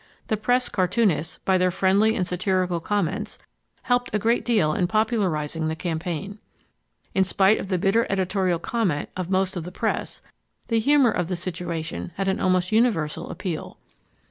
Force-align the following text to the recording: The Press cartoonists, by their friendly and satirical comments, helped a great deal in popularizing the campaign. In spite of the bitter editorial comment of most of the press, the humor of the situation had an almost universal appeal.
The 0.29 0.35
Press 0.35 0.67
cartoonists, 0.67 1.37
by 1.45 1.59
their 1.59 1.69
friendly 1.69 2.15
and 2.15 2.25
satirical 2.25 2.79
comments, 2.79 3.37
helped 3.83 4.09
a 4.15 4.17
great 4.17 4.43
deal 4.43 4.73
in 4.73 4.87
popularizing 4.87 5.67
the 5.67 5.75
campaign. 5.75 6.39
In 7.13 7.23
spite 7.23 7.59
of 7.59 7.67
the 7.67 7.77
bitter 7.77 8.07
editorial 8.09 8.57
comment 8.57 9.09
of 9.15 9.29
most 9.29 9.55
of 9.55 9.63
the 9.63 9.71
press, 9.71 10.23
the 10.69 10.79
humor 10.79 11.11
of 11.11 11.27
the 11.27 11.35
situation 11.35 12.13
had 12.15 12.27
an 12.27 12.39
almost 12.39 12.71
universal 12.71 13.29
appeal. 13.29 13.77